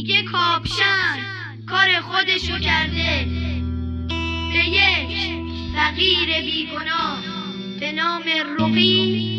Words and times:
دیگه 0.00 0.22
کاپشن. 0.22 1.18
کار 1.66 2.00
خودشو 2.00 2.58
کرده. 2.58 3.26
به 4.52 4.68
یک 4.68 5.18
فقیر 5.76 6.40
بیگناه. 6.40 7.22
به 7.80 7.92
نام 7.92 8.22
رقی. 8.58 9.30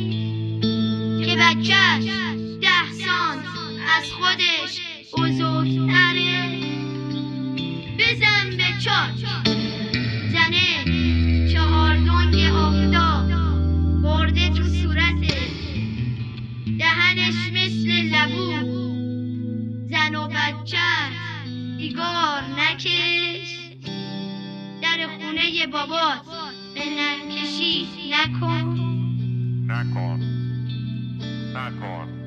که 1.25 1.35
بچهش 1.35 2.05
ده 2.61 2.91
سان 3.05 3.38
از 3.97 4.11
خودش 4.11 4.81
بزرگتره. 5.13 6.59
بزن 7.99 8.49
به 8.57 8.83
چاچ 8.83 9.50
بابات 25.71 26.21
به 26.73 26.81
نرکشی 26.89 27.87
نکن. 28.11 28.65
نکن. 29.67 30.19
نکن. 31.55 32.20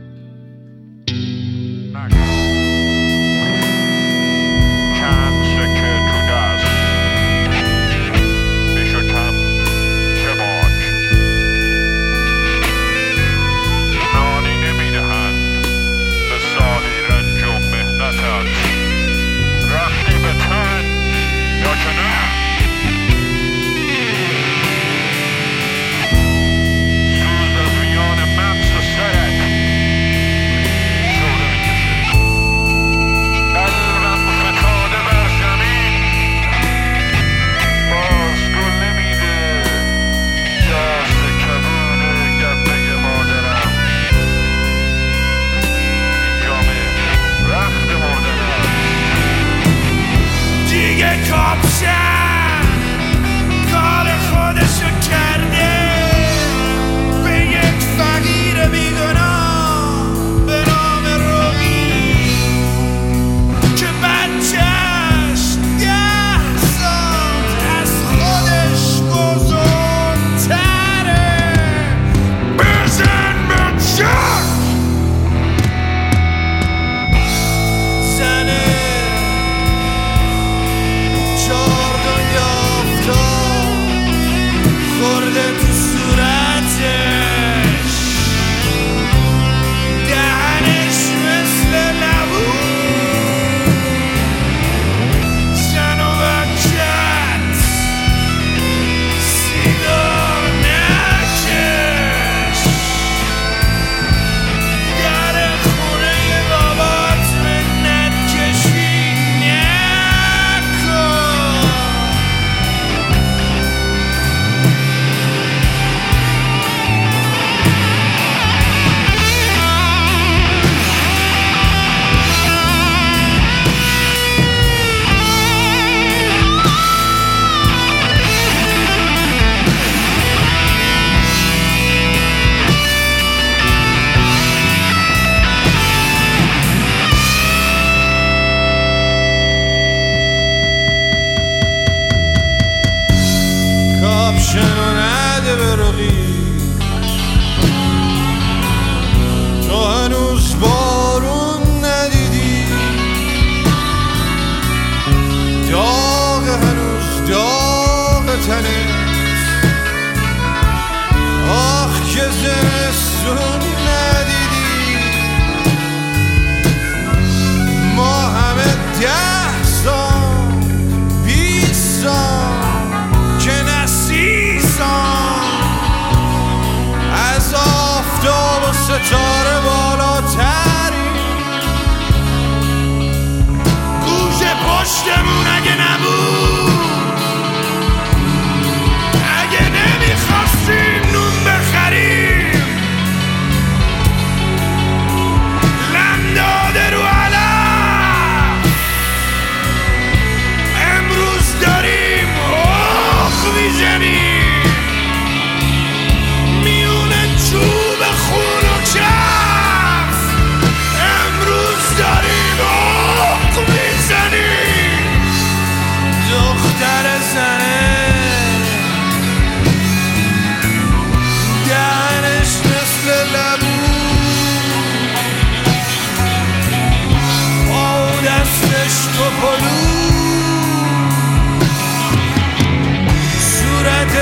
true 163.25 163.54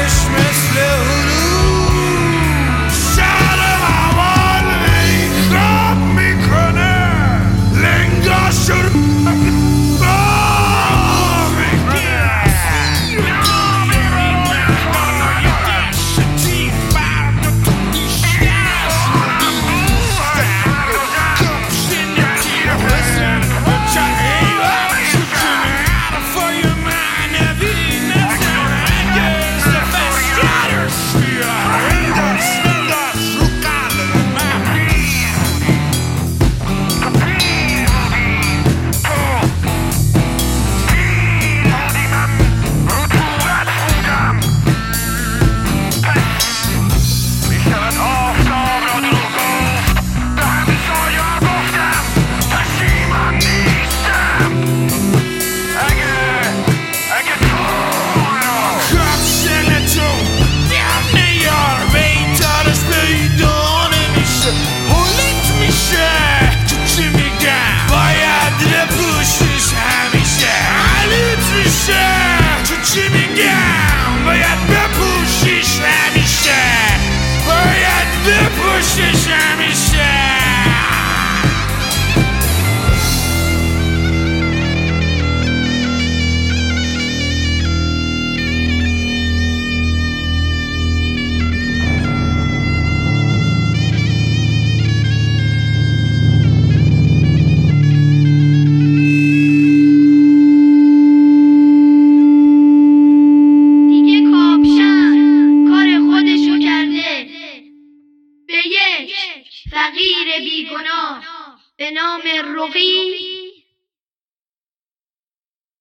Christmas 0.02 0.72
blue. 0.72 1.21